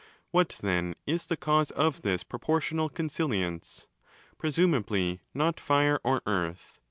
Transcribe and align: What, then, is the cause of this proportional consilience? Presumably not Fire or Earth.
What, 0.31 0.57
then, 0.63 0.95
is 1.05 1.27
the 1.27 1.37
cause 1.37 1.69
of 1.69 2.01
this 2.01 2.23
proportional 2.23 2.89
consilience? 2.89 3.85
Presumably 4.39 5.19
not 5.31 5.59
Fire 5.59 5.99
or 6.03 6.23
Earth. 6.25 6.79